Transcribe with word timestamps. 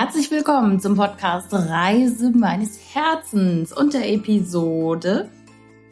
Herzlich 0.00 0.30
willkommen 0.30 0.78
zum 0.78 0.94
Podcast 0.94 1.52
Reise 1.52 2.30
meines 2.30 2.78
Herzens 2.94 3.72
und 3.72 3.94
der 3.94 4.08
Episode 4.08 5.28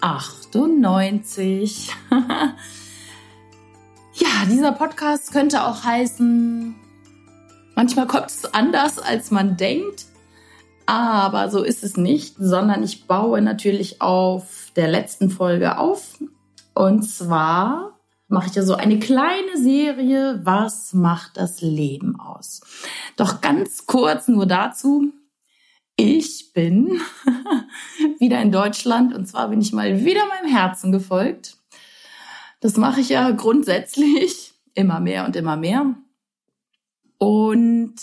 98. 0.00 1.92
ja, 4.14 4.28
dieser 4.48 4.70
Podcast 4.70 5.32
könnte 5.32 5.64
auch 5.64 5.82
heißen, 5.82 6.76
manchmal 7.74 8.06
kommt 8.06 8.30
es 8.30 8.44
anders, 8.54 9.00
als 9.00 9.32
man 9.32 9.56
denkt, 9.56 10.04
aber 10.86 11.50
so 11.50 11.64
ist 11.64 11.82
es 11.82 11.96
nicht, 11.96 12.36
sondern 12.38 12.84
ich 12.84 13.08
baue 13.08 13.42
natürlich 13.42 14.00
auf 14.00 14.70
der 14.76 14.86
letzten 14.86 15.30
Folge 15.30 15.78
auf. 15.78 16.16
Und 16.74 17.02
zwar 17.02 17.95
mache 18.28 18.48
ich 18.48 18.54
ja 18.54 18.62
so 18.62 18.74
eine 18.74 18.98
kleine 18.98 19.56
Serie, 19.56 20.40
was 20.42 20.92
macht 20.92 21.36
das 21.36 21.60
Leben 21.60 22.18
aus? 22.18 22.60
Doch 23.16 23.40
ganz 23.40 23.86
kurz 23.86 24.28
nur 24.28 24.46
dazu. 24.46 25.12
Ich 25.96 26.52
bin 26.52 27.00
wieder 28.18 28.40
in 28.42 28.52
Deutschland 28.52 29.14
und 29.14 29.26
zwar 29.26 29.48
bin 29.48 29.60
ich 29.60 29.72
mal 29.72 30.04
wieder 30.04 30.26
meinem 30.26 30.52
Herzen 30.52 30.92
gefolgt. 30.92 31.56
Das 32.60 32.76
mache 32.76 33.00
ich 33.00 33.08
ja 33.08 33.30
grundsätzlich 33.30 34.52
immer 34.74 35.00
mehr 35.00 35.24
und 35.24 35.36
immer 35.36 35.56
mehr. 35.56 35.94
Und 37.18 37.94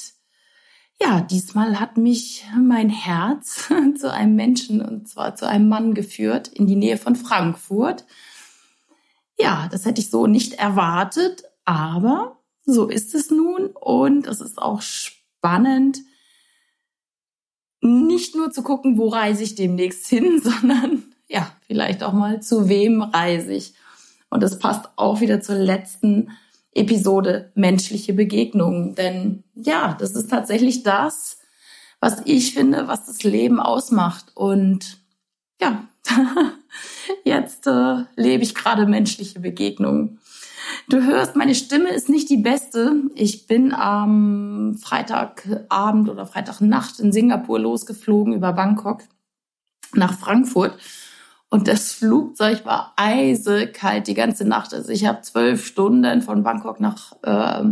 ja, 1.01 1.21
diesmal 1.21 1.79
hat 1.79 1.97
mich 1.97 2.45
mein 2.57 2.89
Herz 2.89 3.69
zu 3.97 4.11
einem 4.11 4.35
Menschen 4.35 4.81
und 4.81 5.07
zwar 5.07 5.35
zu 5.35 5.47
einem 5.47 5.67
Mann 5.67 5.93
geführt 5.93 6.47
in 6.47 6.65
die 6.65 6.75
Nähe 6.75 6.97
von 6.97 7.15
Frankfurt. 7.15 8.05
Ja, 9.39 9.67
das 9.71 9.85
hätte 9.85 10.01
ich 10.01 10.09
so 10.09 10.27
nicht 10.27 10.53
erwartet, 10.53 11.43
aber 11.65 12.39
so 12.65 12.87
ist 12.87 13.15
es 13.15 13.31
nun 13.31 13.67
und 13.67 14.27
es 14.27 14.41
ist 14.41 14.57
auch 14.57 14.81
spannend, 14.81 15.99
nicht 17.81 18.35
nur 18.35 18.51
zu 18.51 18.63
gucken, 18.63 18.97
wo 18.97 19.09
reise 19.09 19.43
ich 19.43 19.55
demnächst 19.55 20.07
hin, 20.07 20.41
sondern 20.43 21.03
ja, 21.27 21.51
vielleicht 21.67 22.03
auch 22.03 22.13
mal 22.13 22.41
zu 22.41 22.69
wem 22.69 23.01
reise 23.01 23.53
ich. 23.53 23.73
Und 24.29 24.41
das 24.41 24.59
passt 24.59 24.89
auch 24.95 25.21
wieder 25.21 25.41
zur 25.41 25.55
letzten 25.55 26.31
Episode 26.73 27.51
menschliche 27.55 28.13
Begegnungen. 28.13 28.95
Denn 28.95 29.43
ja, 29.53 29.95
das 29.99 30.11
ist 30.11 30.29
tatsächlich 30.29 30.83
das, 30.83 31.37
was 31.99 32.21
ich 32.25 32.53
finde, 32.53 32.87
was 32.87 33.05
das 33.05 33.23
Leben 33.23 33.59
ausmacht. 33.59 34.31
Und 34.35 34.97
ja, 35.61 35.87
Jetzt 37.33 37.65
äh, 37.65 38.03
lebe 38.15 38.43
ich 38.43 38.53
gerade 38.53 38.85
menschliche 38.85 39.39
Begegnungen. 39.39 40.19
Du 40.87 41.03
hörst, 41.03 41.35
meine 41.35 41.55
Stimme 41.55 41.89
ist 41.89 42.09
nicht 42.09 42.29
die 42.29 42.37
beste. 42.37 42.93
Ich 43.15 43.47
bin 43.47 43.73
am 43.73 44.77
Freitagabend 44.79 46.09
oder 46.09 46.27
Freitagnacht 46.27 46.99
in 46.99 47.11
Singapur 47.11 47.59
losgeflogen 47.59 48.33
über 48.33 48.53
Bangkok 48.53 49.01
nach 49.93 50.17
Frankfurt. 50.17 50.77
Und 51.49 51.67
das 51.67 51.91
Flugzeug 51.93 52.65
war 52.65 52.93
eisekalt 52.97 54.07
die 54.07 54.15
ganze 54.15 54.45
Nacht. 54.45 54.73
Also 54.73 54.91
ich 54.91 55.05
habe 55.05 55.21
zwölf 55.21 55.65
Stunden 55.65 56.21
von 56.21 56.43
Bangkok 56.43 56.79
nach 56.79 57.13
äh, 57.23 57.63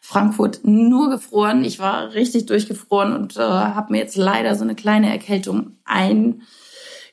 Frankfurt 0.00 0.60
nur 0.64 1.10
gefroren. 1.10 1.64
Ich 1.64 1.78
war 1.78 2.14
richtig 2.14 2.46
durchgefroren 2.46 3.12
und 3.12 3.36
äh, 3.36 3.40
habe 3.40 3.92
mir 3.92 3.98
jetzt 3.98 4.16
leider 4.16 4.54
so 4.54 4.64
eine 4.64 4.76
kleine 4.76 5.10
Erkältung 5.10 5.78
ein 5.84 6.42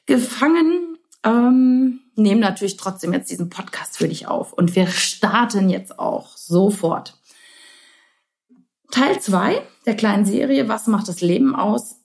gefangen. 0.06 0.93
Ähm, 1.24 2.02
nehmen 2.16 2.42
natürlich 2.42 2.78
trotzdem 2.78 3.14
jetzt 3.14 3.32
diesen 3.32 3.50
Podcast 3.50 3.98
für 3.98 4.08
dich 4.08 4.28
auf. 4.28 4.54
Und 4.54 4.76
wir 4.76 4.88
starten 4.88 5.70
jetzt 5.70 6.00
auch 6.00 6.36
sofort. 6.38 7.20
Teil 8.92 9.20
zwei 9.20 9.62
der 9.86 9.96
kleinen 9.96 10.26
Serie, 10.26 10.68
was 10.68 10.88
macht 10.88 11.08
das 11.08 11.22
Leben 11.22 11.56
aus? 11.56 11.96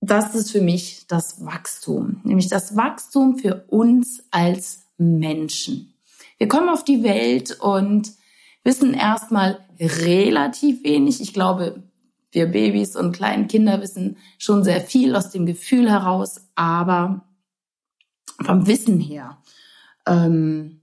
Das 0.00 0.34
ist 0.34 0.50
für 0.50 0.62
mich 0.62 1.06
das 1.08 1.44
Wachstum, 1.44 2.20
nämlich 2.22 2.48
das 2.48 2.76
Wachstum 2.76 3.36
für 3.36 3.64
uns 3.68 4.22
als 4.30 4.84
Menschen. 4.96 5.94
Wir 6.38 6.48
kommen 6.48 6.68
auf 6.68 6.84
die 6.84 7.02
Welt 7.02 7.58
und 7.60 8.12
wissen 8.64 8.94
erstmal 8.94 9.58
relativ 9.78 10.84
wenig. 10.84 11.20
Ich 11.20 11.34
glaube, 11.34 11.82
wir 12.30 12.46
Babys 12.46 12.96
und 12.96 13.12
kleinen 13.12 13.48
Kinder 13.48 13.80
wissen 13.80 14.16
schon 14.38 14.62
sehr 14.62 14.80
viel 14.80 15.16
aus 15.16 15.30
dem 15.30 15.46
Gefühl 15.46 15.90
heraus, 15.90 16.40
aber 16.54 17.27
vom 18.40 18.66
Wissen 18.66 19.00
her 19.00 19.38
ähm, 20.08 20.80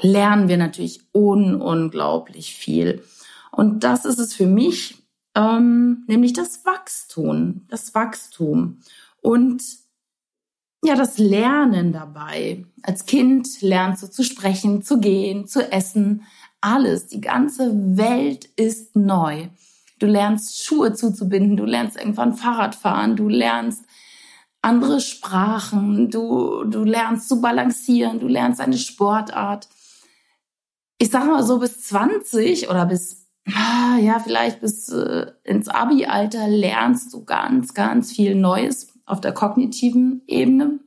lernen 0.00 0.48
wir 0.48 0.56
natürlich 0.56 1.02
un 1.12 1.60
unglaublich 1.60 2.54
viel. 2.54 3.02
Und 3.50 3.84
das 3.84 4.04
ist 4.04 4.18
es 4.18 4.34
für 4.34 4.46
mich, 4.46 5.02
ähm, 5.34 6.04
nämlich 6.06 6.32
das 6.32 6.64
Wachstum, 6.64 7.62
das 7.68 7.94
Wachstum 7.94 8.80
und 9.20 9.62
ja, 10.84 10.96
das 10.96 11.18
Lernen 11.18 11.92
dabei. 11.92 12.66
Als 12.82 13.06
Kind 13.06 13.62
lernst 13.62 14.02
du 14.02 14.10
zu 14.10 14.24
sprechen, 14.24 14.82
zu 14.82 14.98
gehen, 14.98 15.46
zu 15.46 15.70
essen, 15.70 16.24
alles. 16.60 17.06
Die 17.06 17.20
ganze 17.20 17.96
Welt 17.96 18.46
ist 18.56 18.96
neu. 18.96 19.48
Du 20.00 20.06
lernst 20.06 20.64
Schuhe 20.64 20.92
zuzubinden, 20.92 21.56
du 21.56 21.64
lernst 21.64 21.96
irgendwann 21.96 22.34
Fahrrad 22.34 22.74
fahren, 22.74 23.14
du 23.14 23.28
lernst 23.28 23.84
andere 24.62 25.00
Sprachen, 25.00 26.08
du, 26.10 26.64
du 26.64 26.84
lernst 26.84 27.28
zu 27.28 27.40
balancieren, 27.40 28.20
du 28.20 28.28
lernst 28.28 28.60
eine 28.60 28.78
Sportart. 28.78 29.68
Ich 30.98 31.10
sage 31.10 31.26
mal 31.26 31.42
so 31.42 31.58
bis 31.58 31.82
20 31.82 32.70
oder 32.70 32.86
bis, 32.86 33.26
ah, 33.52 33.98
ja, 33.98 34.20
vielleicht 34.20 34.60
bis 34.60 34.88
äh, 34.88 35.32
ins 35.42 35.68
Abi-Alter 35.68 36.46
lernst 36.46 37.12
du 37.12 37.24
ganz, 37.24 37.74
ganz 37.74 38.12
viel 38.12 38.36
Neues 38.36 38.88
auf 39.04 39.20
der 39.20 39.32
kognitiven 39.32 40.22
Ebene. 40.28 40.78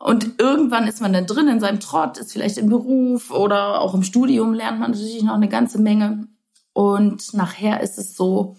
Und 0.00 0.40
irgendwann 0.40 0.88
ist 0.88 1.00
man 1.00 1.12
dann 1.12 1.26
drin 1.28 1.46
in 1.46 1.60
seinem 1.60 1.78
Trott, 1.78 2.18
ist 2.18 2.32
vielleicht 2.32 2.58
im 2.58 2.68
Beruf 2.68 3.30
oder 3.30 3.80
auch 3.80 3.94
im 3.94 4.02
Studium 4.02 4.52
lernt 4.52 4.80
man 4.80 4.90
natürlich 4.90 5.22
noch 5.22 5.34
eine 5.34 5.48
ganze 5.48 5.78
Menge. 5.78 6.26
Und 6.72 7.34
nachher 7.34 7.80
ist 7.80 7.98
es 7.98 8.16
so, 8.16 8.56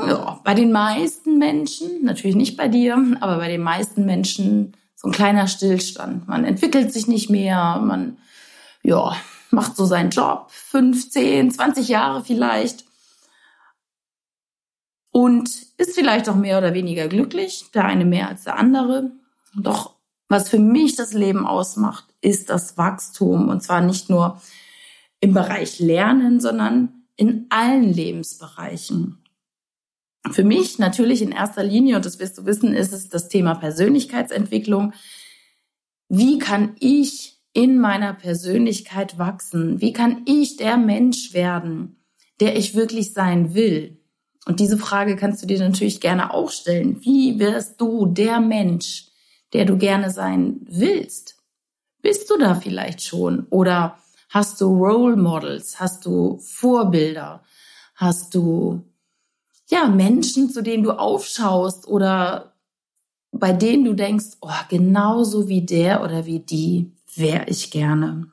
ja, 0.00 0.40
bei 0.44 0.54
den 0.54 0.72
meisten 0.72 1.38
Menschen, 1.38 2.04
natürlich 2.04 2.36
nicht 2.36 2.56
bei 2.56 2.68
dir, 2.68 3.16
aber 3.20 3.38
bei 3.38 3.48
den 3.48 3.62
meisten 3.62 4.04
Menschen 4.04 4.76
so 4.94 5.08
ein 5.08 5.12
kleiner 5.12 5.48
Stillstand. 5.48 6.28
Man 6.28 6.44
entwickelt 6.44 6.92
sich 6.92 7.08
nicht 7.08 7.28
mehr, 7.28 7.80
man, 7.84 8.18
ja, 8.82 9.16
macht 9.50 9.76
so 9.76 9.84
seinen 9.84 10.10
Job, 10.10 10.50
15, 10.50 11.50
20 11.50 11.88
Jahre 11.88 12.24
vielleicht. 12.24 12.84
Und 15.10 15.50
ist 15.76 15.94
vielleicht 15.94 16.28
auch 16.28 16.36
mehr 16.36 16.58
oder 16.58 16.72
weniger 16.72 17.06
glücklich, 17.08 17.66
der 17.74 17.84
eine 17.84 18.06
mehr 18.06 18.28
als 18.28 18.44
der 18.44 18.58
andere. 18.58 19.12
Doch 19.54 19.96
was 20.28 20.48
für 20.48 20.58
mich 20.58 20.96
das 20.96 21.12
Leben 21.12 21.46
ausmacht, 21.46 22.06
ist 22.22 22.48
das 22.48 22.78
Wachstum. 22.78 23.48
Und 23.48 23.62
zwar 23.62 23.82
nicht 23.82 24.08
nur 24.08 24.40
im 25.20 25.34
Bereich 25.34 25.78
Lernen, 25.78 26.40
sondern 26.40 27.04
in 27.16 27.46
allen 27.50 27.92
Lebensbereichen. 27.92 29.21
Für 30.30 30.44
mich 30.44 30.78
natürlich 30.78 31.20
in 31.20 31.32
erster 31.32 31.64
Linie, 31.64 31.96
und 31.96 32.06
das 32.06 32.18
wirst 32.18 32.38
du 32.38 32.46
wissen, 32.46 32.74
ist 32.74 32.92
es 32.92 33.08
das 33.08 33.28
Thema 33.28 33.54
Persönlichkeitsentwicklung. 33.54 34.92
Wie 36.08 36.38
kann 36.38 36.76
ich 36.78 37.40
in 37.52 37.78
meiner 37.78 38.14
Persönlichkeit 38.14 39.18
wachsen? 39.18 39.80
Wie 39.80 39.92
kann 39.92 40.22
ich 40.26 40.56
der 40.56 40.76
Mensch 40.76 41.34
werden, 41.34 41.96
der 42.40 42.56
ich 42.56 42.74
wirklich 42.74 43.12
sein 43.12 43.54
will? 43.54 43.98
Und 44.46 44.60
diese 44.60 44.78
Frage 44.78 45.16
kannst 45.16 45.42
du 45.42 45.46
dir 45.46 45.58
natürlich 45.58 46.00
gerne 46.00 46.32
auch 46.32 46.50
stellen. 46.50 47.04
Wie 47.04 47.38
wirst 47.38 47.80
du 47.80 48.06
der 48.06 48.40
Mensch, 48.40 49.08
der 49.52 49.64
du 49.64 49.76
gerne 49.76 50.10
sein 50.10 50.60
willst? 50.68 51.36
Bist 52.00 52.30
du 52.30 52.38
da 52.38 52.54
vielleicht 52.54 53.02
schon? 53.02 53.46
Oder 53.50 53.98
Hast 54.32 54.62
du 54.62 54.64
Role 54.82 55.16
Models? 55.16 55.78
Hast 55.78 56.06
du 56.06 56.38
Vorbilder? 56.38 57.44
Hast 57.94 58.34
du 58.34 58.82
ja 59.72 59.88
Menschen, 59.88 60.50
zu 60.50 60.62
denen 60.62 60.82
du 60.82 60.92
aufschaust 60.92 61.88
oder 61.88 62.54
bei 63.32 63.52
denen 63.52 63.84
du 63.84 63.94
denkst, 63.94 64.36
oh, 64.42 64.50
genauso 64.68 65.48
wie 65.48 65.64
der 65.64 66.02
oder 66.02 66.26
wie 66.26 66.40
die 66.40 66.92
wäre 67.16 67.48
ich 67.48 67.70
gerne. 67.70 68.30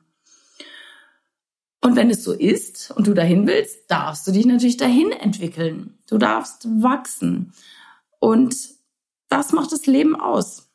Und 1.82 1.96
wenn 1.96 2.10
es 2.10 2.22
so 2.22 2.32
ist 2.32 2.90
und 2.90 3.06
du 3.06 3.14
dahin 3.14 3.46
willst, 3.46 3.90
darfst 3.90 4.26
du 4.26 4.32
dich 4.32 4.44
natürlich 4.44 4.76
dahin 4.76 5.12
entwickeln. 5.12 5.98
Du 6.06 6.18
darfst 6.18 6.66
wachsen. 6.82 7.54
Und 8.18 8.54
das 9.30 9.52
macht 9.52 9.72
das 9.72 9.86
Leben 9.86 10.14
aus. 10.14 10.68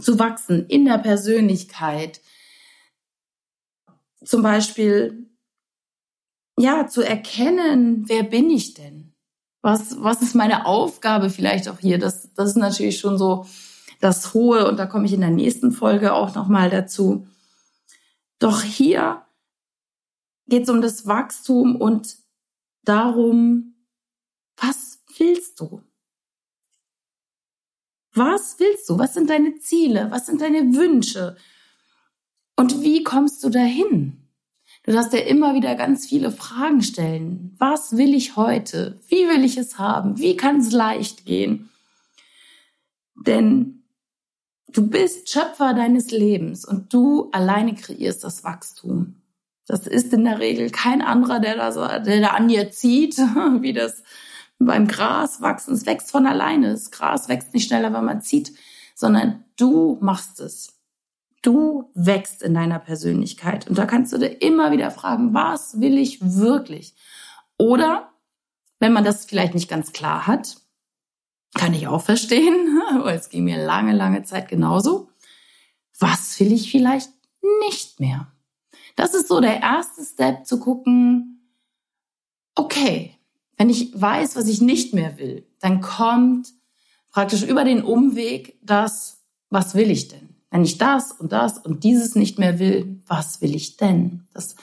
Zu 0.00 0.18
wachsen 0.18 0.66
in 0.68 0.86
der 0.86 0.98
Persönlichkeit, 0.98 2.22
zum 4.24 4.42
Beispiel, 4.42 5.28
ja, 6.58 6.86
zu 6.86 7.02
erkennen, 7.02 8.08
wer 8.08 8.22
bin 8.22 8.48
ich 8.48 8.72
denn? 8.72 9.03
Was, 9.64 10.02
was 10.02 10.20
ist 10.20 10.34
meine 10.34 10.66
Aufgabe 10.66 11.30
vielleicht 11.30 11.70
auch 11.70 11.78
hier? 11.78 11.98
Das, 11.98 12.34
das 12.34 12.50
ist 12.50 12.56
natürlich 12.56 12.98
schon 12.98 13.16
so 13.16 13.46
das 13.98 14.34
Hohe 14.34 14.68
und 14.68 14.76
da 14.76 14.84
komme 14.84 15.06
ich 15.06 15.14
in 15.14 15.22
der 15.22 15.30
nächsten 15.30 15.72
Folge 15.72 16.12
auch 16.12 16.34
nochmal 16.34 16.68
dazu. 16.68 17.26
Doch 18.38 18.60
hier 18.60 19.24
geht 20.48 20.64
es 20.64 20.68
um 20.68 20.82
das 20.82 21.06
Wachstum 21.06 21.76
und 21.76 22.18
darum, 22.82 23.74
was 24.58 25.02
willst 25.16 25.58
du? 25.60 25.80
Was 28.12 28.58
willst 28.58 28.90
du? 28.90 28.98
Was 28.98 29.14
sind 29.14 29.30
deine 29.30 29.56
Ziele? 29.60 30.10
Was 30.10 30.26
sind 30.26 30.42
deine 30.42 30.74
Wünsche? 30.74 31.38
Und 32.54 32.82
wie 32.82 33.02
kommst 33.02 33.42
du 33.42 33.48
dahin? 33.48 34.23
Du 34.84 34.92
darfst 34.92 35.14
dir 35.14 35.26
immer 35.26 35.54
wieder 35.54 35.74
ganz 35.76 36.06
viele 36.06 36.30
Fragen 36.30 36.82
stellen. 36.82 37.54
Was 37.58 37.96
will 37.96 38.14
ich 38.14 38.36
heute? 38.36 39.00
Wie 39.08 39.26
will 39.28 39.42
ich 39.42 39.56
es 39.56 39.78
haben? 39.78 40.18
Wie 40.18 40.36
kann 40.36 40.60
es 40.60 40.72
leicht 40.72 41.24
gehen? 41.24 41.70
Denn 43.26 43.84
du 44.68 44.86
bist 44.86 45.30
Schöpfer 45.30 45.72
deines 45.72 46.10
Lebens 46.10 46.66
und 46.66 46.92
du 46.92 47.30
alleine 47.32 47.74
kreierst 47.74 48.24
das 48.24 48.44
Wachstum. 48.44 49.22
Das 49.66 49.86
ist 49.86 50.12
in 50.12 50.24
der 50.24 50.38
Regel 50.38 50.68
kein 50.68 51.00
anderer, 51.00 51.40
der 51.40 51.56
da, 51.56 51.98
der 52.00 52.20
da 52.20 52.28
an 52.28 52.48
dir 52.48 52.70
zieht, 52.70 53.16
wie 53.60 53.72
das 53.72 54.02
beim 54.58 54.86
Gras 54.86 55.40
wachsen. 55.40 55.72
Es 55.72 55.86
wächst 55.86 56.10
von 56.10 56.26
alleine. 56.26 56.72
Das 56.72 56.90
Gras 56.90 57.30
wächst 57.30 57.54
nicht 57.54 57.68
schneller, 57.68 57.90
wenn 57.94 58.04
man 58.04 58.20
zieht, 58.20 58.52
sondern 58.94 59.44
du 59.56 59.96
machst 60.02 60.40
es. 60.40 60.73
Du 61.44 61.90
wächst 61.92 62.42
in 62.42 62.54
deiner 62.54 62.78
Persönlichkeit. 62.78 63.68
Und 63.68 63.76
da 63.76 63.84
kannst 63.84 64.14
du 64.14 64.18
dir 64.18 64.40
immer 64.40 64.72
wieder 64.72 64.90
fragen, 64.90 65.34
was 65.34 65.78
will 65.78 65.98
ich 65.98 66.18
wirklich? 66.22 66.94
Oder, 67.58 68.10
wenn 68.80 68.94
man 68.94 69.04
das 69.04 69.26
vielleicht 69.26 69.52
nicht 69.52 69.68
ganz 69.68 69.92
klar 69.92 70.26
hat, 70.26 70.56
kann 71.54 71.74
ich 71.74 71.86
auch 71.86 72.00
verstehen, 72.00 72.80
weil 73.00 73.18
es 73.18 73.28
ging 73.28 73.44
mir 73.44 73.62
lange, 73.62 73.92
lange 73.92 74.22
Zeit 74.22 74.48
genauso. 74.48 75.10
Was 75.98 76.40
will 76.40 76.50
ich 76.50 76.70
vielleicht 76.70 77.10
nicht 77.68 78.00
mehr? 78.00 78.32
Das 78.96 79.12
ist 79.12 79.28
so 79.28 79.38
der 79.40 79.60
erste 79.60 80.02
Step 80.02 80.46
zu 80.46 80.58
gucken, 80.58 81.50
okay, 82.54 83.18
wenn 83.58 83.68
ich 83.68 83.92
weiß, 84.00 84.34
was 84.36 84.48
ich 84.48 84.62
nicht 84.62 84.94
mehr 84.94 85.18
will, 85.18 85.46
dann 85.60 85.82
kommt 85.82 86.48
praktisch 87.12 87.42
über 87.42 87.64
den 87.64 87.82
Umweg 87.82 88.58
das, 88.62 89.22
was 89.50 89.74
will 89.74 89.90
ich 89.90 90.08
denn? 90.08 90.33
Wenn 90.54 90.62
ich 90.62 90.78
das 90.78 91.10
und 91.10 91.32
das 91.32 91.58
und 91.58 91.82
dieses 91.82 92.14
nicht 92.14 92.38
mehr 92.38 92.60
will, 92.60 93.02
was 93.08 93.40
will 93.40 93.56
ich 93.56 93.76
denn? 93.76 94.28
Das 94.32 94.54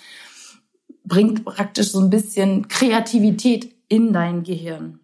bringt 1.04 1.44
praktisch 1.44 1.92
so 1.92 2.00
ein 2.00 2.10
bisschen 2.10 2.70
Kreativität 2.70 3.76
in 3.90 4.14
dein 4.14 4.44
Gehirn. 4.44 5.02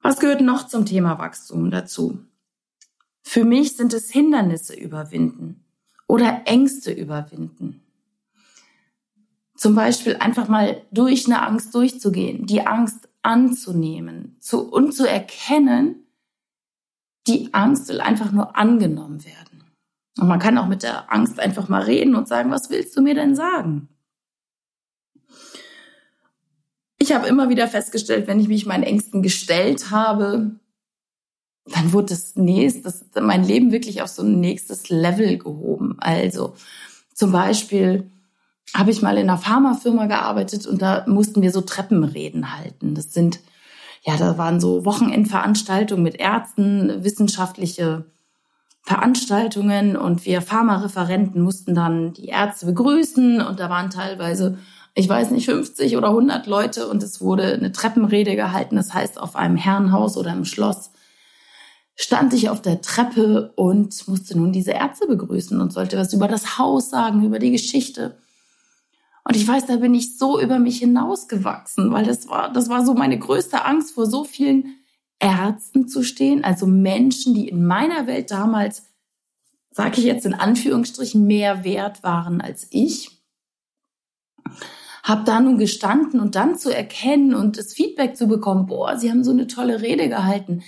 Was 0.00 0.18
gehört 0.18 0.40
noch 0.40 0.66
zum 0.66 0.86
Thema 0.86 1.18
Wachstum 1.18 1.70
dazu? 1.70 2.24
Für 3.20 3.44
mich 3.44 3.76
sind 3.76 3.92
es 3.92 4.10
Hindernisse 4.10 4.76
überwinden 4.76 5.66
oder 6.08 6.44
Ängste 6.46 6.90
überwinden. 6.90 7.82
Zum 9.58 9.74
Beispiel 9.74 10.16
einfach 10.16 10.48
mal 10.48 10.80
durch 10.90 11.26
eine 11.26 11.42
Angst 11.42 11.74
durchzugehen, 11.74 12.46
die 12.46 12.66
Angst 12.66 13.10
anzunehmen 13.20 14.38
zu, 14.40 14.66
und 14.72 14.94
zu 14.94 15.06
erkennen, 15.06 16.01
die 17.32 17.54
Angst 17.54 17.88
will 17.88 18.00
einfach 18.00 18.32
nur 18.32 18.56
angenommen 18.56 19.24
werden. 19.24 19.64
Und 20.18 20.28
man 20.28 20.38
kann 20.38 20.58
auch 20.58 20.66
mit 20.66 20.82
der 20.82 21.12
Angst 21.12 21.40
einfach 21.40 21.68
mal 21.68 21.82
reden 21.82 22.14
und 22.14 22.28
sagen, 22.28 22.50
was 22.50 22.70
willst 22.70 22.96
du 22.96 23.02
mir 23.02 23.14
denn 23.14 23.34
sagen? 23.34 23.88
Ich 26.98 27.12
habe 27.12 27.26
immer 27.26 27.48
wieder 27.48 27.66
festgestellt, 27.66 28.26
wenn 28.28 28.38
ich 28.38 28.48
mich 28.48 28.66
meinen 28.66 28.84
Ängsten 28.84 29.22
gestellt 29.22 29.90
habe, 29.90 30.52
dann 31.64 31.92
wurde 31.92 32.08
das 32.08 32.36
nächste, 32.36 32.92
mein 33.20 33.44
Leben 33.44 33.72
wirklich 33.72 34.02
auf 34.02 34.08
so 34.08 34.22
ein 34.22 34.40
nächstes 34.40 34.88
Level 34.88 35.38
gehoben. 35.38 35.96
Also 35.98 36.54
zum 37.14 37.32
Beispiel, 37.32 38.10
habe 38.74 38.90
ich 38.90 39.02
mal 39.02 39.18
in 39.18 39.28
einer 39.28 39.38
Pharmafirma 39.38 40.06
gearbeitet 40.06 40.66
und 40.66 40.80
da 40.80 41.04
mussten 41.06 41.42
wir 41.42 41.50
so 41.50 41.60
Treppenreden 41.60 42.56
halten. 42.56 42.94
Das 42.94 43.12
sind, 43.12 43.40
ja, 44.02 44.16
da 44.16 44.36
waren 44.36 44.60
so 44.60 44.84
Wochenendveranstaltungen 44.84 46.02
mit 46.02 46.16
Ärzten, 46.16 47.04
wissenschaftliche 47.04 48.04
Veranstaltungen 48.82 49.96
und 49.96 50.26
wir 50.26 50.42
Pharmareferenten 50.42 51.40
mussten 51.40 51.74
dann 51.74 52.12
die 52.12 52.26
Ärzte 52.26 52.66
begrüßen 52.66 53.40
und 53.40 53.60
da 53.60 53.70
waren 53.70 53.90
teilweise, 53.90 54.58
ich 54.94 55.08
weiß 55.08 55.30
nicht, 55.30 55.46
50 55.46 55.96
oder 55.96 56.08
100 56.08 56.48
Leute 56.48 56.88
und 56.88 57.00
es 57.02 57.20
wurde 57.20 57.54
eine 57.54 57.70
Treppenrede 57.70 58.34
gehalten. 58.34 58.74
Das 58.74 58.92
heißt, 58.92 59.20
auf 59.20 59.36
einem 59.36 59.56
Herrenhaus 59.56 60.16
oder 60.16 60.32
im 60.32 60.44
Schloss 60.44 60.90
stand 61.94 62.34
ich 62.34 62.50
auf 62.50 62.60
der 62.60 62.80
Treppe 62.80 63.52
und 63.54 64.08
musste 64.08 64.36
nun 64.36 64.52
diese 64.52 64.72
Ärzte 64.72 65.06
begrüßen 65.06 65.60
und 65.60 65.72
sollte 65.72 65.96
was 65.96 66.12
über 66.12 66.26
das 66.26 66.58
Haus 66.58 66.90
sagen, 66.90 67.24
über 67.24 67.38
die 67.38 67.52
Geschichte. 67.52 68.16
Und 69.24 69.36
ich 69.36 69.46
weiß, 69.46 69.66
da 69.66 69.76
bin 69.76 69.94
ich 69.94 70.18
so 70.18 70.40
über 70.40 70.58
mich 70.58 70.78
hinausgewachsen, 70.78 71.92
weil 71.92 72.04
das 72.04 72.28
war, 72.28 72.52
das 72.52 72.68
war 72.68 72.84
so 72.84 72.94
meine 72.94 73.18
größte 73.18 73.64
Angst, 73.64 73.94
vor 73.94 74.06
so 74.06 74.24
vielen 74.24 74.82
Ärzten 75.20 75.86
zu 75.86 76.02
stehen, 76.02 76.42
also 76.42 76.66
Menschen, 76.66 77.34
die 77.34 77.48
in 77.48 77.64
meiner 77.64 78.08
Welt 78.08 78.32
damals, 78.32 78.90
sage 79.70 79.98
ich 79.98 80.04
jetzt 80.04 80.26
in 80.26 80.34
Anführungsstrichen, 80.34 81.24
mehr 81.24 81.62
wert 81.64 82.02
waren 82.02 82.40
als 82.40 82.66
ich. 82.70 83.22
Hab 85.04 85.24
da 85.24 85.40
nun 85.40 85.58
gestanden 85.58 86.20
und 86.20 86.34
dann 86.34 86.58
zu 86.58 86.74
erkennen 86.74 87.34
und 87.34 87.56
das 87.56 87.72
Feedback 87.72 88.16
zu 88.16 88.26
bekommen, 88.26 88.66
boah, 88.66 88.96
sie 88.96 89.10
haben 89.10 89.24
so 89.24 89.30
eine 89.30 89.46
tolle 89.46 89.80
Rede 89.80 90.08
gehalten. 90.08 90.62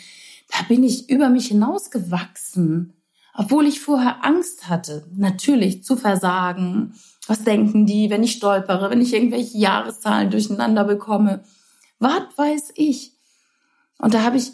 Da 0.49 0.59
bin 0.69 0.85
ich 0.85 1.11
über 1.11 1.29
mich 1.29 1.49
hinausgewachsen, 1.49 2.93
obwohl 3.35 3.67
ich 3.67 3.81
vorher 3.81 4.25
Angst 4.25 4.69
hatte, 4.69 5.09
natürlich 5.17 5.83
zu 5.83 5.97
versagen, 5.97 6.95
was 7.27 7.43
denken 7.43 7.87
die, 7.87 8.11
wenn 8.11 8.23
ich 8.23 8.33
stolpere, 8.33 8.91
wenn 8.91 9.01
ich 9.01 9.15
irgendwelche 9.15 9.57
Jahreszahlen 9.57 10.31
durcheinander 10.31 10.85
bekomme? 10.85 11.45
Was 11.99 12.23
weiß 12.37 12.73
ich? 12.75 13.13
Und 13.99 14.15
da 14.15 14.23
habe 14.23 14.37
ich 14.37 14.53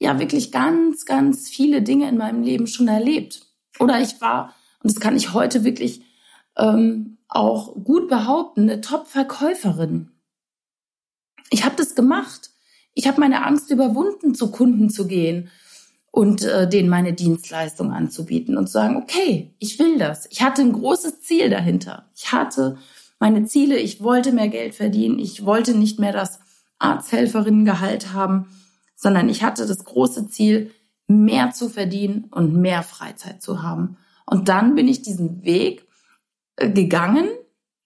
ja 0.00 0.18
wirklich 0.18 0.50
ganz, 0.50 1.04
ganz 1.04 1.48
viele 1.48 1.82
Dinge 1.82 2.08
in 2.08 2.16
meinem 2.16 2.42
Leben 2.42 2.66
schon 2.66 2.88
erlebt. 2.88 3.46
Oder 3.78 4.00
ich 4.00 4.20
war, 4.20 4.54
und 4.82 4.92
das 4.92 5.00
kann 5.00 5.16
ich 5.16 5.34
heute 5.34 5.62
wirklich 5.62 6.02
ähm, 6.56 7.18
auch 7.28 7.74
gut 7.84 8.08
behaupten, 8.08 8.62
eine 8.62 8.80
Top-Verkäuferin. 8.80 10.10
Ich 11.50 11.64
habe 11.64 11.76
das 11.76 11.94
gemacht. 11.94 12.50
Ich 12.94 13.06
habe 13.06 13.20
meine 13.20 13.44
Angst 13.46 13.70
überwunden, 13.70 14.34
zu 14.34 14.50
Kunden 14.50 14.90
zu 14.90 15.06
gehen 15.06 15.50
und 16.10 16.42
äh, 16.42 16.68
denen 16.68 16.88
meine 16.88 17.12
Dienstleistung 17.12 17.92
anzubieten 17.92 18.56
und 18.56 18.66
zu 18.66 18.72
sagen, 18.72 18.96
okay, 18.96 19.54
ich 19.58 19.78
will 19.78 19.98
das. 19.98 20.26
Ich 20.30 20.42
hatte 20.42 20.62
ein 20.62 20.72
großes 20.72 21.20
Ziel 21.20 21.50
dahinter. 21.50 22.10
Ich 22.16 22.32
hatte 22.32 22.78
meine 23.18 23.44
Ziele, 23.44 23.78
ich 23.78 24.02
wollte 24.02 24.32
mehr 24.32 24.48
Geld 24.48 24.74
verdienen, 24.74 25.18
ich 25.18 25.44
wollte 25.44 25.76
nicht 25.76 25.98
mehr 25.98 26.12
das 26.12 26.40
Arzthelferinnengehalt 26.78 28.12
haben, 28.12 28.48
sondern 28.96 29.28
ich 29.28 29.42
hatte 29.42 29.66
das 29.66 29.84
große 29.84 30.28
Ziel, 30.28 30.72
mehr 31.06 31.50
zu 31.50 31.68
verdienen 31.68 32.24
und 32.30 32.54
mehr 32.54 32.82
Freizeit 32.82 33.42
zu 33.42 33.62
haben. 33.62 33.96
Und 34.26 34.48
dann 34.48 34.74
bin 34.74 34.86
ich 34.88 35.02
diesen 35.02 35.42
Weg 35.42 35.86
äh, 36.56 36.70
gegangen 36.70 37.28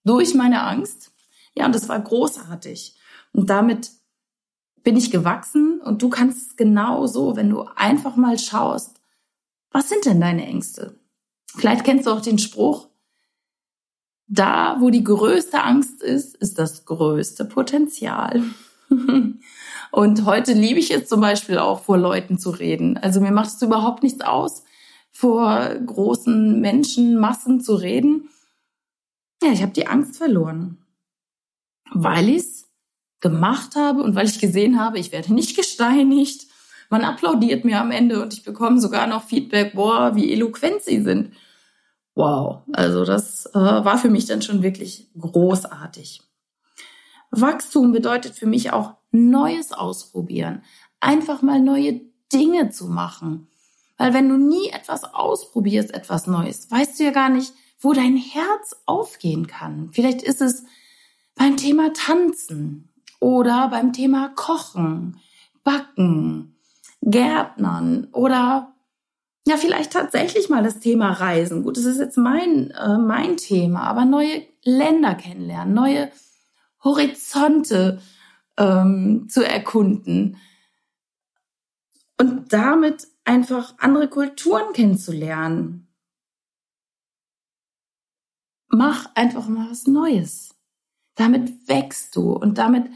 durch 0.03 0.35
meine 0.35 0.61
Angst. 0.61 1.11
Ja, 1.55 1.65
und 1.65 1.73
das 1.73 1.89
war 1.89 1.99
großartig. 1.99 2.95
Und 3.33 3.49
damit 3.49 3.91
bin 4.85 4.95
ich 4.95 5.11
gewachsen 5.11 5.81
und 5.81 6.03
du 6.03 6.09
kannst 6.09 6.47
es 6.51 6.55
genauso, 6.55 7.35
wenn 7.35 7.49
du 7.49 7.63
einfach 7.75 8.15
mal 8.15 8.37
schaust, 8.37 9.01
was 9.71 9.89
sind 9.89 10.05
denn 10.05 10.21
deine 10.21 10.45
Ängste? 10.45 10.97
Vielleicht 11.47 11.83
kennst 11.83 12.05
du 12.05 12.11
auch 12.11 12.21
den 12.21 12.37
Spruch, 12.37 12.87
da, 14.27 14.77
wo 14.79 14.91
die 14.91 15.03
größte 15.03 15.61
Angst 15.63 16.03
ist, 16.03 16.37
ist 16.37 16.59
das 16.59 16.85
größte 16.85 17.45
Potenzial. 17.45 18.43
und 19.91 20.25
heute 20.25 20.53
liebe 20.53 20.79
ich 20.79 20.91
es 20.91 21.09
zum 21.09 21.19
Beispiel 21.19 21.57
auch, 21.57 21.81
vor 21.81 21.97
Leuten 21.97 22.37
zu 22.37 22.51
reden. 22.51 22.97
Also 22.97 23.21
mir 23.21 23.31
macht 23.31 23.55
es 23.55 23.61
überhaupt 23.63 24.03
nichts 24.03 24.21
aus, 24.21 24.63
vor 25.11 25.67
großen 25.83 26.61
Menschenmassen 26.61 27.59
zu 27.59 27.73
reden. 27.73 28.29
Ja, 29.41 29.51
ich 29.51 29.63
habe 29.63 29.73
die 29.73 29.87
Angst 29.87 30.17
verloren, 30.17 30.77
weil 31.91 32.29
ich 32.29 32.37
es 32.37 32.65
gemacht 33.25 33.75
habe 33.75 34.03
und 34.03 34.13
weil 34.13 34.27
ich 34.27 34.37
gesehen 34.37 34.79
habe, 34.79 34.99
ich 34.99 35.11
werde 35.11 35.33
nicht 35.33 35.57
gesteinigt. 35.57 36.45
Man 36.91 37.03
applaudiert 37.03 37.65
mir 37.65 37.81
am 37.81 37.89
Ende 37.89 38.21
und 38.21 38.33
ich 38.33 38.43
bekomme 38.43 38.79
sogar 38.79 39.07
noch 39.07 39.23
Feedback, 39.23 39.73
boah, 39.73 40.15
wie 40.15 40.31
eloquent 40.31 40.83
sie 40.83 41.01
sind. 41.01 41.31
Wow, 42.13 42.61
also 42.71 43.03
das 43.03 43.47
äh, 43.47 43.59
war 43.59 43.97
für 43.97 44.11
mich 44.11 44.27
dann 44.27 44.43
schon 44.43 44.61
wirklich 44.61 45.09
großartig. 45.19 46.21
Wachstum 47.31 47.91
bedeutet 47.91 48.35
für 48.35 48.45
mich 48.45 48.71
auch 48.71 48.93
Neues 49.11 49.71
ausprobieren, 49.71 50.61
einfach 50.99 51.41
mal 51.41 51.59
neue 51.59 52.01
Dinge 52.31 52.69
zu 52.69 52.85
machen. 52.85 53.47
Weil 53.97 54.13
wenn 54.13 54.29
du 54.29 54.37
nie 54.37 54.69
etwas 54.69 55.03
ausprobierst, 55.03 55.93
etwas 55.95 56.27
Neues, 56.27 56.69
weißt 56.69 56.99
du 56.99 57.05
ja 57.05 57.11
gar 57.11 57.29
nicht, 57.29 57.53
wo 57.79 57.93
dein 57.93 58.17
Herz 58.17 58.75
aufgehen 58.85 59.47
kann. 59.47 59.89
Vielleicht 59.93 60.21
ist 60.21 60.41
es 60.41 60.63
beim 61.35 61.57
Thema 61.57 61.91
Tanzen 61.91 62.89
oder 63.25 63.69
beim 63.69 63.91
Thema 63.91 64.29
Kochen, 64.35 65.19
Backen, 65.63 66.59
Gärtnern 67.01 68.07
oder 68.11 68.75
ja, 69.47 69.57
vielleicht 69.57 69.93
tatsächlich 69.93 70.47
mal 70.47 70.61
das 70.61 70.79
Thema 70.79 71.11
Reisen. 71.11 71.63
Gut, 71.63 71.75
das 71.77 71.85
ist 71.85 71.97
jetzt 71.97 72.17
mein, 72.17 72.69
äh, 72.69 72.99
mein 72.99 73.37
Thema, 73.37 73.81
aber 73.81 74.05
neue 74.05 74.43
Länder 74.63 75.15
kennenlernen, 75.15 75.73
neue 75.73 76.11
Horizonte 76.83 77.99
ähm, 78.57 79.27
zu 79.27 79.43
erkunden 79.43 80.37
und 82.19 82.53
damit 82.53 83.07
einfach 83.23 83.73
andere 83.79 84.07
Kulturen 84.07 84.71
kennenzulernen. 84.73 85.87
Mach 88.67 89.09
einfach 89.15 89.47
mal 89.47 89.71
was 89.71 89.87
Neues. 89.87 90.53
Damit 91.15 91.67
wächst 91.67 92.15
du 92.15 92.33
und 92.33 92.59
damit 92.59 92.87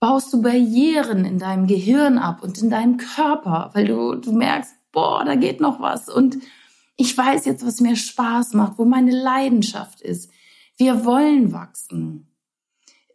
baust 0.00 0.32
du 0.32 0.42
Barrieren 0.42 1.24
in 1.24 1.38
deinem 1.38 1.66
Gehirn 1.66 2.18
ab 2.18 2.42
und 2.42 2.60
in 2.60 2.70
deinem 2.70 2.96
Körper, 2.96 3.70
weil 3.74 3.86
du, 3.86 4.14
du 4.14 4.32
merkst, 4.32 4.72
boah, 4.92 5.24
da 5.24 5.34
geht 5.36 5.60
noch 5.60 5.80
was 5.80 6.08
und 6.08 6.38
ich 6.96 7.16
weiß 7.16 7.44
jetzt, 7.46 7.64
was 7.64 7.80
mir 7.80 7.96
Spaß 7.96 8.54
macht, 8.54 8.78
wo 8.78 8.84
meine 8.84 9.12
Leidenschaft 9.12 10.02
ist. 10.02 10.30
Wir 10.76 11.04
wollen 11.06 11.52
wachsen. 11.52 12.26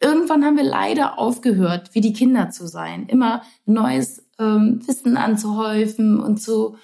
Irgendwann 0.01 0.43
haben 0.43 0.57
wir 0.57 0.63
leider 0.63 1.19
aufgehört, 1.19 1.93
wie 1.93 2.01
die 2.01 2.13
Kinder 2.13 2.49
zu 2.49 2.67
sein, 2.67 3.07
immer 3.07 3.43
neues 3.65 4.23
ähm, 4.39 4.81
Wissen 4.87 5.17
anzuhäufen 5.17 6.19
und 6.19 6.41
zu 6.41 6.77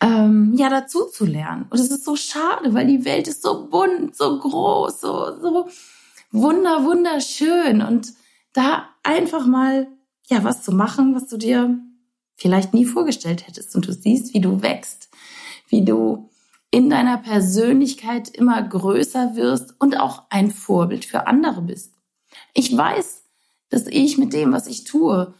ähm, 0.00 0.54
ja 0.56 0.68
dazu 0.68 1.04
zu 1.04 1.24
lernen. 1.24 1.66
Und 1.70 1.78
es 1.78 1.90
ist 1.90 2.04
so 2.04 2.16
schade, 2.16 2.74
weil 2.74 2.86
die 2.86 3.04
Welt 3.04 3.28
ist 3.28 3.42
so 3.42 3.68
bunt, 3.68 4.16
so 4.16 4.38
groß, 4.38 5.00
so 5.00 5.40
so 5.40 5.68
wunder 6.34 6.84
wunderschön 6.84 7.80
und 7.80 8.12
da 8.52 8.88
einfach 9.02 9.46
mal 9.46 9.86
ja 10.26 10.42
was 10.44 10.62
zu 10.62 10.72
machen, 10.72 11.14
was 11.14 11.28
du 11.28 11.36
dir 11.36 11.78
vielleicht 12.36 12.74
nie 12.74 12.84
vorgestellt 12.84 13.46
hättest. 13.46 13.74
Und 13.74 13.86
du 13.86 13.92
siehst, 13.92 14.34
wie 14.34 14.40
du 14.40 14.60
wächst, 14.60 15.08
wie 15.68 15.84
du 15.84 16.28
in 16.70 16.90
deiner 16.90 17.18
Persönlichkeit 17.18 18.28
immer 18.28 18.60
größer 18.60 19.36
wirst 19.36 19.76
und 19.78 19.98
auch 19.98 20.24
ein 20.30 20.50
Vorbild 20.50 21.04
für 21.04 21.28
andere 21.28 21.62
bist. 21.62 21.94
Ich 22.52 22.76
weiß, 22.76 23.22
dass 23.68 23.86
ich 23.86 24.18
mit 24.18 24.32
dem, 24.32 24.52
was 24.52 24.66
ich 24.66 24.82
tue, 24.82 25.34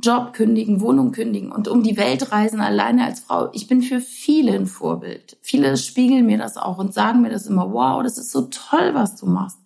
Job 0.00 0.32
kündigen, 0.34 0.80
Wohnung 0.80 1.10
kündigen 1.10 1.50
und 1.50 1.68
um 1.68 1.82
die 1.82 1.96
Welt 1.96 2.30
reisen 2.30 2.60
alleine 2.60 3.04
als 3.04 3.20
Frau, 3.20 3.48
ich 3.52 3.66
bin 3.66 3.82
für 3.82 4.00
viele 4.00 4.52
ein 4.52 4.66
Vorbild. 4.66 5.38
Viele 5.40 5.76
spiegeln 5.76 6.26
mir 6.26 6.38
das 6.38 6.56
auch 6.56 6.78
und 6.78 6.92
sagen 6.92 7.22
mir 7.22 7.30
das 7.30 7.46
immer, 7.46 7.72
wow, 7.72 8.02
das 8.02 8.18
ist 8.18 8.30
so 8.30 8.42
toll, 8.42 8.90
was 8.92 9.16
du 9.16 9.26
machst. 9.26 9.58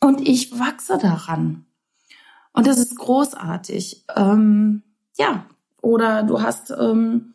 Und 0.00 0.26
ich 0.26 0.58
wachse 0.58 0.98
daran. 0.98 1.66
Und 2.52 2.66
das 2.66 2.78
ist 2.78 2.96
großartig. 2.96 4.04
Ähm, 4.16 4.82
ja, 5.18 5.46
oder 5.82 6.22
du 6.22 6.42
hast 6.42 6.70
ähm, 6.70 7.34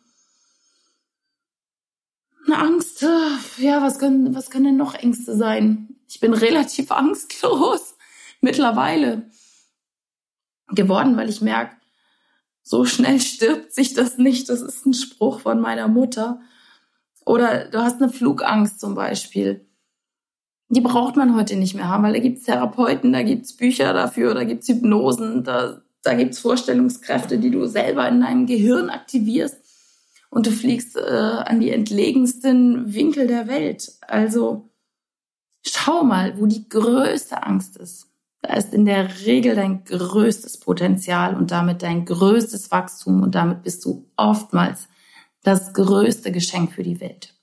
eine 2.46 2.58
Angst. 2.58 3.02
Ja, 3.58 3.82
was 3.82 3.98
können, 3.98 4.34
was 4.34 4.50
können 4.50 4.64
denn 4.64 4.76
noch 4.76 4.94
Ängste 4.94 5.36
sein? 5.36 5.96
Ich 6.08 6.20
bin 6.20 6.34
relativ 6.34 6.90
angstlos 6.90 7.96
mittlerweile 8.40 9.30
geworden, 10.68 11.16
weil 11.16 11.28
ich 11.28 11.40
merke, 11.40 11.76
so 12.62 12.84
schnell 12.84 13.20
stirbt 13.20 13.72
sich 13.72 13.94
das 13.94 14.18
nicht. 14.18 14.48
Das 14.48 14.60
ist 14.60 14.86
ein 14.86 14.94
Spruch 14.94 15.40
von 15.40 15.60
meiner 15.60 15.86
Mutter. 15.86 16.40
Oder 17.24 17.68
du 17.68 17.80
hast 17.80 18.02
eine 18.02 18.12
Flugangst 18.12 18.80
zum 18.80 18.94
Beispiel. 18.94 19.65
Die 20.68 20.80
braucht 20.80 21.16
man 21.16 21.36
heute 21.36 21.56
nicht 21.56 21.74
mehr 21.74 21.88
haben, 21.88 22.02
weil 22.02 22.12
da 22.12 22.18
gibt's 22.18 22.44
Therapeuten, 22.44 23.12
da 23.12 23.22
gibt's 23.22 23.56
Bücher 23.56 23.92
dafür, 23.92 24.34
da 24.34 24.44
gibt's 24.44 24.68
Hypnosen, 24.68 25.44
da 25.44 25.80
da 26.06 26.14
gibt's 26.14 26.38
Vorstellungskräfte, 26.38 27.38
die 27.38 27.50
du 27.50 27.66
selber 27.66 28.08
in 28.08 28.20
deinem 28.20 28.46
Gehirn 28.46 28.90
aktivierst 28.90 29.56
und 30.30 30.46
du 30.46 30.52
fliegst 30.52 30.96
äh, 30.96 31.00
an 31.00 31.58
die 31.58 31.70
entlegensten 31.70 32.94
Winkel 32.94 33.26
der 33.26 33.48
Welt. 33.48 33.92
Also 34.06 34.70
schau 35.66 36.04
mal, 36.04 36.38
wo 36.38 36.46
die 36.46 36.68
größte 36.68 37.42
Angst 37.42 37.76
ist. 37.76 38.06
Da 38.42 38.54
ist 38.54 38.72
in 38.72 38.84
der 38.84 39.26
Regel 39.26 39.56
dein 39.56 39.82
größtes 39.82 40.60
Potenzial 40.60 41.34
und 41.34 41.50
damit 41.50 41.82
dein 41.82 42.04
größtes 42.04 42.70
Wachstum 42.70 43.22
und 43.22 43.34
damit 43.34 43.64
bist 43.64 43.84
du 43.84 44.08
oftmals 44.16 44.86
das 45.42 45.74
größte 45.74 46.30
Geschenk 46.30 46.72
für 46.72 46.84
die 46.84 47.00
Welt. 47.00 47.35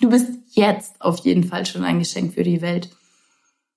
Du 0.00 0.10
bist 0.10 0.30
jetzt 0.50 1.00
auf 1.00 1.18
jeden 1.18 1.44
Fall 1.44 1.66
schon 1.66 1.84
ein 1.84 1.98
Geschenk 1.98 2.34
für 2.34 2.44
die 2.44 2.60
Welt. 2.60 2.90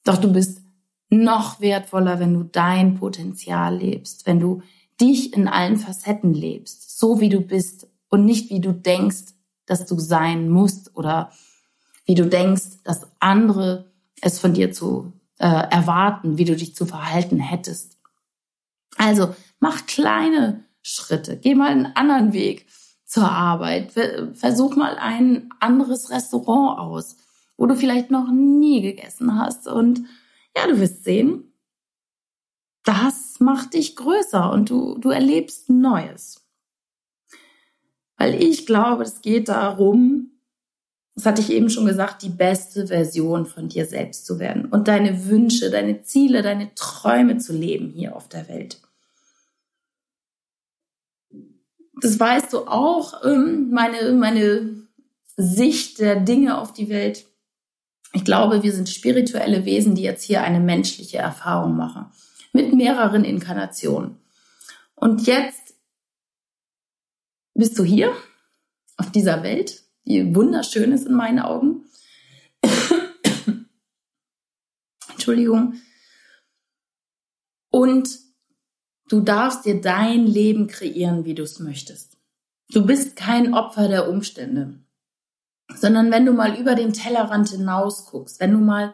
Doch 0.04 0.18
du 0.18 0.32
bist 0.32 0.62
noch 1.10 1.60
wertvoller, 1.60 2.20
wenn 2.20 2.34
du 2.34 2.44
dein 2.44 2.96
Potenzial 2.96 3.78
lebst, 3.78 4.26
wenn 4.26 4.40
du 4.40 4.62
dich 5.00 5.34
in 5.34 5.48
allen 5.48 5.78
Facetten 5.78 6.34
lebst, 6.34 6.98
so 7.00 7.20
wie 7.20 7.30
du 7.30 7.42
bist 7.42 7.88
und 8.10 8.26
nicht 8.26 8.50
wie 8.50 8.62
du 8.62 8.72
denkst, 8.72 9.34
dass 9.66 9.86
du 9.86 10.00
sein 10.00 10.50
musst 10.50 10.96
oder 10.96 11.32
wie 12.06 12.16
du 12.16 12.28
denkst, 12.28 12.84
dass 12.84 13.08
andere 13.20 13.92
es 14.22 14.40
von 14.40 14.54
dir 14.54 14.72
zu 14.72 15.14
äh, 15.40 15.48
erwarten, 15.48 16.38
wie 16.38 16.46
du 16.46 16.56
dich 16.56 16.76
zu 16.76 16.86
verhalten 16.86 17.40
hättest. 17.40 17.98
Also 18.98 19.36
mach 19.60 19.86
kleine 19.88 20.66
Schritte, 20.82 21.38
geh 21.38 21.56
mal 21.56 21.72
einen 21.72 21.88
anderen 21.96 22.34
Weg 22.34 22.68
zur 23.12 23.30
Arbeit, 23.30 23.92
versuch 23.92 24.78
mal 24.78 24.96
ein 24.98 25.50
anderes 25.60 26.12
Restaurant 26.12 26.80
aus, 26.80 27.18
wo 27.58 27.66
du 27.66 27.76
vielleicht 27.76 28.10
noch 28.10 28.32
nie 28.32 28.82
gegessen 28.82 29.38
hast 29.38 29.68
und 29.68 30.06
ja, 30.56 30.66
du 30.66 30.80
wirst 30.80 31.04
sehen, 31.04 31.52
das 32.86 33.42
macht 33.42 33.74
dich 33.74 33.98
größer 33.98 34.50
und 34.54 34.70
du, 34.70 34.98
du 34.98 35.10
erlebst 35.10 35.70
Neues. 35.70 36.48
Weil 38.16 38.42
ich 38.42 38.66
glaube, 38.66 39.04
es 39.04 39.22
geht 39.22 39.50
darum, 39.50 40.32
das 41.14 41.26
hatte 41.26 41.42
ich 41.42 41.52
eben 41.52 41.70
schon 41.70 41.86
gesagt, 41.86 42.24
die 42.24 42.30
beste 42.30 42.88
Version 42.88 43.46
von 43.46 43.68
dir 43.68 43.88
selbst 43.88 44.26
zu 44.26 44.40
werden 44.40 44.68
und 44.68 44.88
deine 44.88 45.26
Wünsche, 45.26 45.70
deine 45.70 46.02
Ziele, 46.02 46.44
deine 46.44 46.74
Träume 46.76 47.40
zu 47.40 47.52
leben 47.52 47.90
hier 47.90 48.16
auf 48.16 48.30
der 48.30 48.48
Welt. 48.48 48.80
Das 52.02 52.20
weißt 52.20 52.52
du 52.54 52.68
auch, 52.68 53.24
ähm, 53.24 53.70
meine, 53.72 54.12
meine 54.14 54.88
Sicht 55.38 56.00
der 56.00 56.20
Dinge 56.20 56.58
auf 56.58 56.74
die 56.74 56.90
Welt 56.90 57.26
ich 58.14 58.26
glaube, 58.26 58.64
wir 58.64 58.74
sind 58.74 58.90
spirituelle 58.90 59.66
Wesen, 59.66 59.96
die 59.96 60.02
jetzt 60.02 60.24
hier 60.24 60.44
eine 60.44 60.60
menschliche 60.60 61.18
Erfahrung 61.18 61.78
machen. 61.78 62.12
Mit 62.54 62.74
mehreren 62.74 63.24
Inkarnationen. 63.24 64.18
Und 64.96 65.26
jetzt 65.26 65.76
bist 67.54 67.80
du 67.80 67.84
hier 67.84 68.14
auf 68.98 69.12
dieser 69.12 69.44
Welt, 69.44 69.84
die 70.06 70.36
wunderschön 70.36 70.92
ist 70.92 71.08
in 71.08 71.14
meinen 71.14 71.40
Augen. 71.40 71.86
Entschuldigung. 75.12 75.76
Und 77.70 78.10
du 79.12 79.22
darfst 79.22 79.66
dir 79.66 79.82
dein 79.82 80.26
Leben 80.26 80.68
kreieren, 80.68 81.26
wie 81.26 81.34
du 81.34 81.44
es 81.44 81.60
möchtest. 81.60 82.18
Du 82.70 82.86
bist 82.86 83.16
kein 83.16 83.54
Opfer 83.54 83.88
der 83.88 84.10
Umstände 84.10 84.82
sondern 85.76 86.12
wenn 86.12 86.26
du 86.26 86.34
mal 86.34 86.60
über 86.60 86.76
den 86.76 86.94
Tellerrand 86.94 87.50
hinaus 87.50 88.06
guckst, 88.06 88.40
wenn 88.40 88.52
du 88.52 88.60
mal 88.60 88.94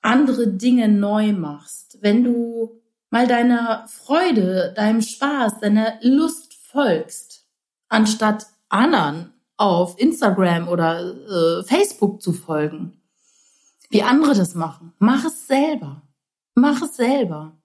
andere 0.00 0.48
Dinge 0.48 0.88
neu 0.88 1.32
machst, 1.32 1.98
wenn 2.00 2.24
du 2.24 2.80
mal 3.10 3.26
deiner 3.26 3.86
Freude, 3.88 4.72
deinem 4.76 5.02
Spaß, 5.02 5.60
deiner 5.60 5.98
Lust 6.02 6.54
folgst, 6.54 7.46
anstatt 7.88 8.46
anderen 8.68 9.32
auf 9.56 9.98
Instagram 9.98 10.68
oder 10.68 11.00
äh, 11.00 11.64
Facebook 11.64 12.22
zu 12.22 12.32
folgen, 12.32 13.00
wie 13.90 14.02
andere 14.02 14.34
das 14.34 14.54
machen. 14.54 14.92
Mach 14.98 15.24
es 15.24 15.46
selber. 15.46 16.02
Mach 16.54 16.82
es 16.82 16.96
selber. 16.96 17.56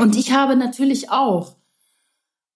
Und 0.00 0.16
ich 0.16 0.32
habe 0.32 0.56
natürlich 0.56 1.10
auch 1.10 1.56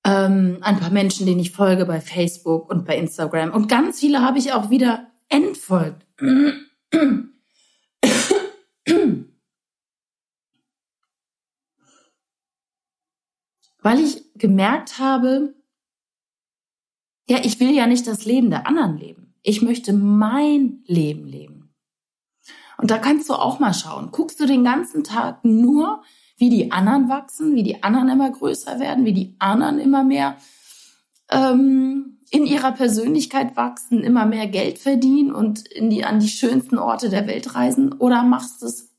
ähm, 0.05 0.59
ein 0.61 0.79
paar 0.79 0.91
Menschen, 0.91 1.26
denen 1.26 1.41
ich 1.41 1.53
folge 1.53 1.87
bei 1.87 2.00
Facebook 2.00 2.71
und 2.71 2.85
bei 2.85 2.97
Instagram. 2.97 3.53
Und 3.53 3.69
ganz 3.69 4.00
viele 4.00 4.23
habe 4.23 4.38
ich 4.38 4.53
auch 4.53 4.71
wieder 4.71 5.11
entfolgt. 5.29 6.07
Weil 13.83 14.00
ich 14.00 14.23
gemerkt 14.35 14.99
habe, 14.99 15.55
ja, 17.29 17.38
ich 17.43 17.61
will 17.61 17.75
ja 17.75 17.87
nicht 17.87 18.07
das 18.07 18.25
Leben 18.25 18.50
der 18.50 18.67
anderen 18.67 18.97
leben. 18.97 19.35
Ich 19.43 19.61
möchte 19.62 19.93
mein 19.93 20.83
Leben 20.87 21.26
leben. 21.26 21.53
Und 22.85 22.91
da 22.91 22.99
kannst 22.99 23.31
du 23.31 23.33
auch 23.33 23.61
mal 23.61 23.73
schauen. 23.73 24.11
Guckst 24.12 24.38
du 24.41 24.45
den 24.45 24.62
ganzen 24.62 25.05
Tag 25.05 25.43
nur 25.43 26.03
wie 26.37 26.50
die 26.50 26.71
anderen 26.71 27.09
wachsen, 27.09 27.55
wie 27.55 27.62
die 27.62 27.83
anderen 27.83 28.11
immer 28.11 28.31
größer 28.31 28.79
werden, 28.79 29.07
wie 29.07 29.14
die 29.14 29.37
anderen 29.38 29.79
immer 29.79 30.05
mehr 30.05 30.37
ähm, 31.31 32.19
in 32.29 32.45
ihrer 32.45 32.73
Persönlichkeit 32.73 33.57
wachsen, 33.57 34.05
immer 34.05 34.26
mehr 34.26 34.49
Geld 34.49 34.79
verdienen 34.79 35.35
und 35.35 35.67
in 35.67 35.88
die, 35.88 36.05
an 36.05 36.21
die 36.21 36.29
schönsten 36.29 36.76
Orte 36.76 37.09
der 37.09 37.26
Welt 37.26 37.55
reisen? 37.55 37.91
Oder 37.95 38.23
machst 38.23 38.61
du 38.61 38.67
es 38.67 38.95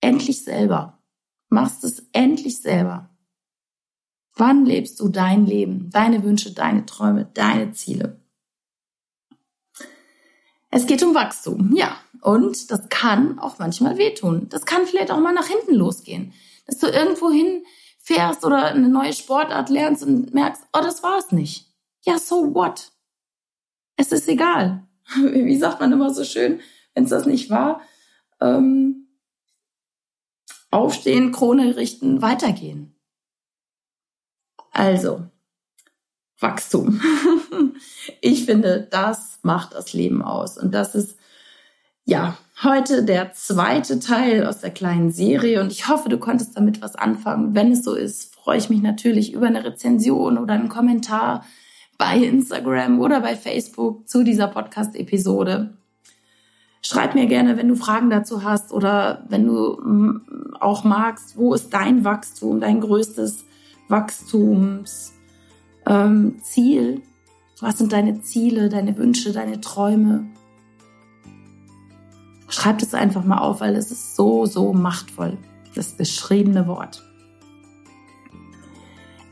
endlich 0.00 0.42
selber? 0.42 0.98
Machst 1.50 1.84
es 1.84 2.08
endlich 2.12 2.60
selber? 2.60 3.10
Wann 4.34 4.66
lebst 4.66 4.98
du 4.98 5.08
dein 5.08 5.46
Leben, 5.46 5.88
deine 5.92 6.24
Wünsche, 6.24 6.52
deine 6.52 6.84
Träume, 6.84 7.30
deine 7.32 7.70
Ziele? 7.70 8.19
Es 10.70 10.86
geht 10.86 11.02
um 11.02 11.14
Wachstum, 11.14 11.74
ja. 11.74 11.96
Und 12.22 12.70
das 12.70 12.88
kann 12.88 13.38
auch 13.38 13.58
manchmal 13.58 13.98
wehtun. 13.98 14.48
Das 14.48 14.66
kann 14.66 14.86
vielleicht 14.86 15.10
auch 15.10 15.18
mal 15.18 15.32
nach 15.32 15.46
hinten 15.46 15.74
losgehen. 15.74 16.32
Dass 16.66 16.78
du 16.78 16.86
irgendwo 16.86 17.30
hin 17.30 17.64
fährst 17.98 18.44
oder 18.44 18.66
eine 18.66 18.88
neue 18.88 19.12
Sportart 19.12 19.68
lernst 19.68 20.02
und 20.04 20.32
merkst, 20.32 20.62
oh, 20.72 20.80
das 20.80 21.02
war's 21.02 21.32
nicht. 21.32 21.66
Ja, 22.02 22.18
so 22.18 22.54
what? 22.54 22.92
Es 23.96 24.12
ist 24.12 24.28
egal. 24.28 24.86
Wie 25.16 25.56
sagt 25.56 25.80
man 25.80 25.92
immer 25.92 26.12
so 26.14 26.24
schön, 26.24 26.60
wenn 26.94 27.04
es 27.04 27.10
das 27.10 27.26
nicht 27.26 27.50
war? 27.50 27.82
Ähm, 28.40 29.08
aufstehen, 30.70 31.32
Krone 31.32 31.76
richten, 31.76 32.22
weitergehen. 32.22 32.94
Also, 34.72 35.29
Wachstum. 36.40 37.00
ich 38.20 38.46
finde, 38.46 38.88
das 38.90 39.38
macht 39.42 39.74
das 39.74 39.92
Leben 39.92 40.22
aus. 40.22 40.58
Und 40.58 40.74
das 40.74 40.94
ist, 40.94 41.16
ja, 42.04 42.36
heute 42.62 43.04
der 43.04 43.32
zweite 43.32 44.00
Teil 44.00 44.46
aus 44.46 44.60
der 44.60 44.70
kleinen 44.70 45.12
Serie. 45.12 45.60
Und 45.60 45.70
ich 45.70 45.88
hoffe, 45.88 46.08
du 46.08 46.18
konntest 46.18 46.56
damit 46.56 46.82
was 46.82 46.96
anfangen. 46.96 47.54
Wenn 47.54 47.72
es 47.72 47.84
so 47.84 47.94
ist, 47.94 48.34
freue 48.34 48.58
ich 48.58 48.70
mich 48.70 48.82
natürlich 48.82 49.32
über 49.32 49.46
eine 49.46 49.64
Rezension 49.64 50.38
oder 50.38 50.54
einen 50.54 50.68
Kommentar 50.68 51.44
bei 51.98 52.16
Instagram 52.16 53.00
oder 53.00 53.20
bei 53.20 53.36
Facebook 53.36 54.08
zu 54.08 54.24
dieser 54.24 54.48
Podcast-Episode. 54.48 55.76
Schreib 56.82 57.14
mir 57.14 57.26
gerne, 57.26 57.58
wenn 57.58 57.68
du 57.68 57.76
Fragen 57.76 58.08
dazu 58.08 58.42
hast 58.42 58.72
oder 58.72 59.26
wenn 59.28 59.46
du 59.46 59.78
mm, 59.82 60.54
auch 60.60 60.82
magst, 60.82 61.36
wo 61.36 61.52
ist 61.52 61.74
dein 61.74 62.04
Wachstum, 62.04 62.60
dein 62.60 62.80
größtes 62.80 63.44
Wachstumsziel? 63.88 65.19
Ähm, 65.86 66.36
Was 67.60 67.78
sind 67.78 67.92
deine 67.92 68.20
Ziele, 68.22 68.68
deine 68.68 68.96
Wünsche, 68.96 69.32
deine 69.32 69.60
Träume? 69.60 70.26
Schreib 72.48 72.78
das 72.78 72.94
einfach 72.94 73.24
mal 73.24 73.38
auf, 73.38 73.60
weil 73.60 73.76
es 73.76 73.90
ist 73.90 74.16
so, 74.16 74.44
so 74.44 74.72
machtvoll, 74.72 75.38
das 75.74 75.92
beschriebene 75.92 76.66
Wort. 76.66 77.02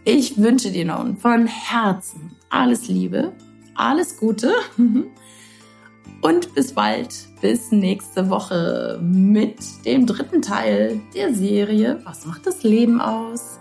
Ich 0.04 0.38
wünsche 0.38 0.70
dir 0.70 0.86
nun 0.86 1.16
von 1.16 1.46
Herzen 1.46 2.36
alles 2.48 2.88
Liebe, 2.88 3.32
alles 3.74 4.16
Gute 4.16 4.54
und 6.22 6.54
bis 6.54 6.72
bald, 6.72 7.28
bis 7.42 7.72
nächste 7.72 8.30
Woche 8.30 9.00
mit 9.02 9.58
dem 9.84 10.06
dritten 10.06 10.40
Teil 10.40 11.00
der 11.14 11.34
Serie 11.34 12.00
Was 12.04 12.24
macht 12.24 12.46
das 12.46 12.62
Leben 12.62 13.00
aus? 13.00 13.58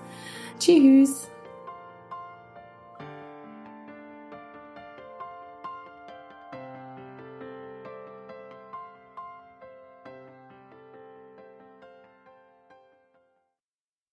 Tschüss! 0.59 1.27